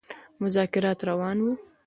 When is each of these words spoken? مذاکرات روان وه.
مذاکرات 0.41 0.99
روان 1.09 1.37
وه. 1.43 1.51